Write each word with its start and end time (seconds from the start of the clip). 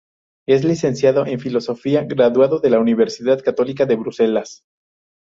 Es 0.47 0.63
licenciado 0.63 1.27
en 1.27 1.39
filosofía, 1.39 2.01
graduado 2.03 2.57
de 2.59 2.71
la 2.71 2.79
Universidad 2.79 3.43
Católica 3.43 3.85
de 3.85 3.97
Bruselas. 3.97 4.63